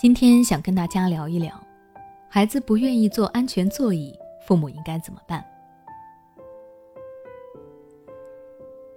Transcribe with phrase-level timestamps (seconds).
[0.00, 1.54] 今天想跟大家聊一聊，
[2.28, 5.44] 孩子不愿意坐安全座椅，父母应该怎么办？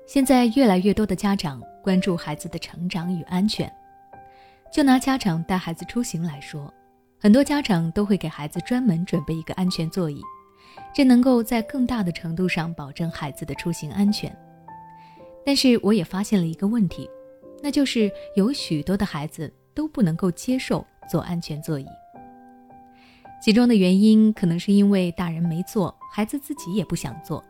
[0.06, 3.70] 现在越来越多的家长关注孩子的成长与安全。
[4.72, 6.74] 就拿家长带孩子出行来说，
[7.20, 10.22] 很多家长都会给孩子专门准备一个安全座椅，
[10.94, 14.36] 这能够在更大的程度上保证孩子的出行安全。
[15.46, 17.10] 但是我也发现了一个问题，
[17.64, 20.86] 那就是有许多的孩子都不能够接受。
[21.10, 21.86] 坐安全座椅，
[23.44, 27.44] 其中的原因可能是因为大人没坐，孩子自己也不想坐，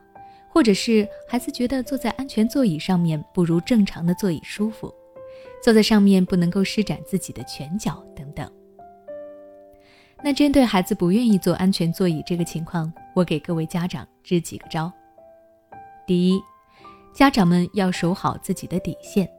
[0.50, 4.92] 或者是孩子觉得坐在安全座椅上面不如正常的座椅舒服，
[5.64, 8.52] 坐在上面不能够施展自己的拳脚等等。
[10.24, 14.92] 那针对孩子不愿意坐安全座椅这个情况，我给各位家长支几个招。
[16.08, 16.42] 第一，
[17.14, 19.30] 家长们要守好自己的底线。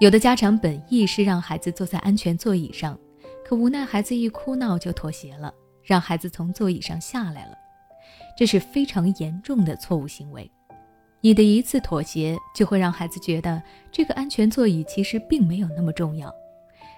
[0.00, 2.98] 有的家长本意是让孩子坐在安全座椅上，
[3.44, 5.52] 可无奈孩子一哭闹就妥协了，
[5.84, 7.54] 让孩子从座椅上下来了，
[8.34, 10.50] 这是非常严重的错误行为。
[11.20, 16.34] 你的一次妥协就会让孩子觉得这个安全座椅其实并没有那么重要，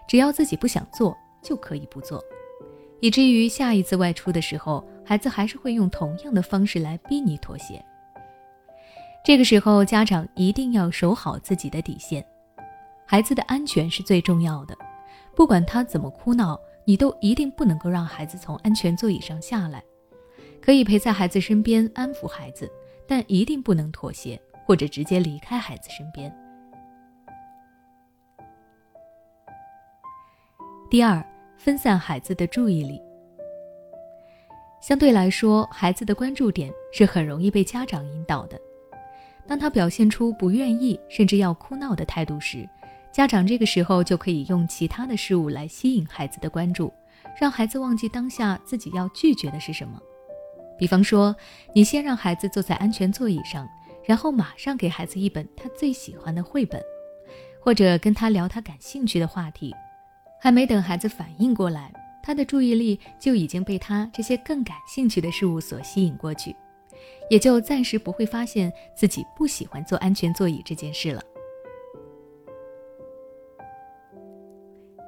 [0.06, 2.22] 只要自己不想坐就可以不坐，
[3.00, 7.84] 以至于下一次外出的时候，孩子还是会用同样的方式来逼你妥协。
[9.24, 12.24] 这个时候，家长一定要守好自己的底线。
[13.12, 14.74] 孩子的安全是最重要的，
[15.36, 19.84] 不管他怎么哭闹，你都一定不能够让孩子从安全座椅上下来。
[20.62, 22.72] 可以陪在孩子身边安抚孩子，
[23.06, 26.34] 但一定不能妥协或者直接离开孩子身边。
[30.88, 31.22] 第二，
[31.58, 32.98] 分散孩子的注意力。
[34.80, 38.58] 相对来说，孩子的关注点是很容易被家长引导的。
[39.46, 42.66] 当他表现出不愿意甚至要哭闹的态度时，
[43.12, 46.90] 家长这个时候就可以用其他的事物来吸引孩子的关注，
[47.38, 50.00] 让孩子忘记当下自己要拒绝的是什么。
[50.78, 51.36] 比方说，
[51.74, 53.68] 你先让孩子坐在安全座椅上，
[54.04, 56.82] 然后马上给孩子一本他最喜欢的绘本，
[57.60, 59.74] 或者跟他聊他感兴趣的话题。
[60.40, 66.56] 还没等孩子反应过来，他的注意力就已经被他这些更感兴趣的事物所吸引过去，
[67.28, 71.22] 也就暂时不会发现自己不喜欢坐安全座椅这件事了。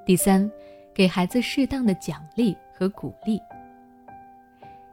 [0.07, 0.51] 第三，
[0.93, 3.41] 给孩子适当的奖励和鼓励。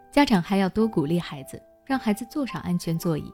[0.10, 3.30] 家长还要多鼓励孩子，让孩子坐上安全座椅。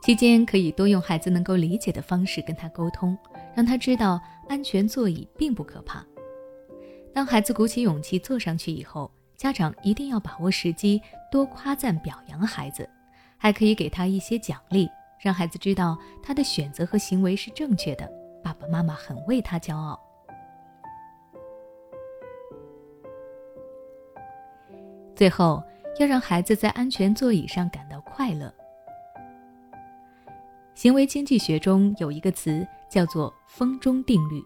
[0.00, 3.18] 期间可以多用孩子能够理解的方式跟他沟通，
[3.52, 6.04] 让他知道安全座椅并不可怕。
[7.12, 11.02] 当孩子鼓起勇气坐上去以后，家长一定要把握时机，
[11.32, 12.88] 多夸赞表扬孩子，
[13.36, 14.88] 还可以给他一些奖励，
[15.20, 18.08] 让孩子知道他的选择和行为是正确的，
[18.42, 19.98] 爸爸妈妈很为他骄傲。
[25.22, 25.62] 最后，
[26.00, 28.52] 要让孩子在安全座椅上感到快乐。
[30.74, 34.42] 行为经济学中有一个词叫做“风中定律”，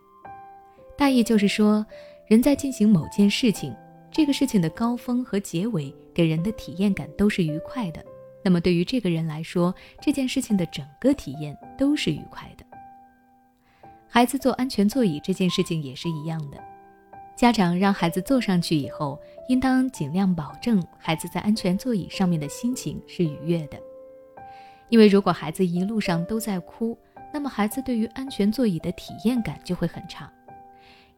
[0.95, 1.83] 大意就是说，
[2.27, 3.75] 人在进行某件事情，
[4.11, 8.05] 这个事情的高峰和结尾给人的体验感都是愉快的。
[8.45, 12.67] 那么，对于这个人来说，这件事情的整个体验都是愉快的。
[14.07, 16.63] 孩子坐安全座椅这件事情也是一样的。
[17.37, 23.79] 家长让孩子坐上去以后，应当尽量保证孩子在安全座椅上面的心情是愉悦的。
[24.89, 26.97] 因为如果孩子一路上都在哭，
[27.35, 30.33] 那么孩子对于安全座椅的体验感就会很差。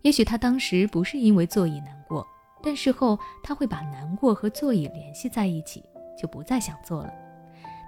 [0.03, 2.27] 也许他当时不是因为座椅难过，
[2.65, 5.85] 但事后他会把难过和座椅联系在一起，
[6.21, 7.13] 就不再想坐了。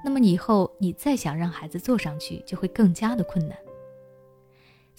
[0.04, 3.58] 那么以后你再想让孩子坐上去，就会更加的困难。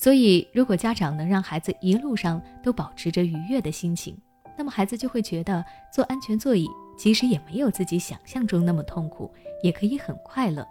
[0.01, 4.17] 所以，如果家长能让孩子一路上都保持着愉悦的心情，
[4.57, 5.63] 那么孩子就会觉得
[5.93, 6.67] 坐安全座椅
[6.97, 10.67] 其实也没有自己想象中那么痛苦，也可以很快乐。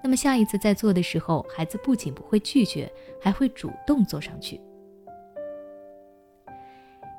[0.00, 2.88] 那么下一次再坐的时候，孩子不仅不会拒绝，
[3.20, 4.60] 还会主动坐上去。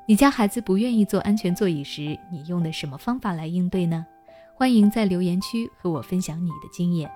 [0.08, 4.06] 你家孩子不愿意坐安全座椅时，你用的什么方法来应对呢？
[4.54, 7.10] 欢迎在留言区和我分享你的经验。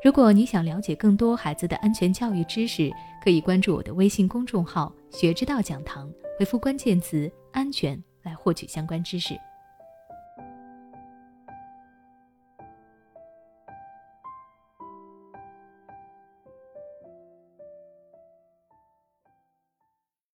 [0.00, 2.88] 如果你想了解更多孩子的安全教育知识，
[3.22, 6.08] 可以关注我的微信公众号“学之道讲堂”，
[6.38, 9.34] 回复关键词“安全”来获取相关知识。